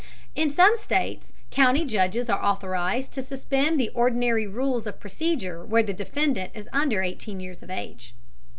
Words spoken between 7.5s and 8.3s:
of age.